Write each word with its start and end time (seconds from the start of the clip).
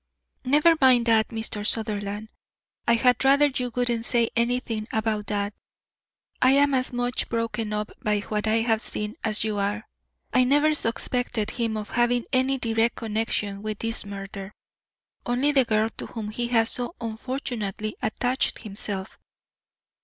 "Never 0.43 0.75
mind 0.81 1.05
that, 1.05 1.27
Mr. 1.27 1.63
Sutherland. 1.63 2.29
I 2.87 2.95
had 2.95 3.23
rather 3.23 3.45
you 3.45 3.71
wouldn't 3.75 4.03
say 4.03 4.29
anything 4.35 4.87
about 4.91 5.27
that. 5.27 5.53
I 6.41 6.53
am 6.53 6.73
as 6.73 6.91
much 6.91 7.29
broken 7.29 7.71
up 7.71 7.91
by 8.01 8.21
what 8.21 8.47
I 8.47 8.61
have 8.61 8.81
seen 8.81 9.13
as 9.23 9.43
you 9.43 9.59
are. 9.59 9.87
I 10.33 10.43
never 10.43 10.73
suspected 10.73 11.51
him 11.51 11.77
of 11.77 11.89
having 11.91 12.25
any 12.33 12.57
direct 12.57 12.95
connection 12.95 13.61
with 13.61 13.77
this 13.77 14.03
murder; 14.03 14.55
only 15.27 15.51
the 15.51 15.65
girl 15.65 15.89
to 15.97 16.07
whom 16.07 16.31
he 16.31 16.47
has 16.47 16.71
so 16.71 16.95
unfortunately 16.99 17.95
attached 18.01 18.57
himself. 18.57 19.19